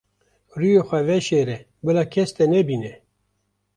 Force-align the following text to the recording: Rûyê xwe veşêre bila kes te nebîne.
Rûyê 0.59 0.81
xwe 0.87 0.99
veşêre 1.07 1.57
bila 1.83 2.03
kes 2.13 2.29
te 2.35 2.45
nebîne. 2.53 2.93